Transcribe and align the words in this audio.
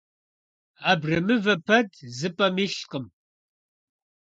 Абрэмывэ 0.91 1.55
пэт 1.65 1.89
зы 2.17 2.29
пӀэм 2.35 2.55
илъкъым. 2.65 3.05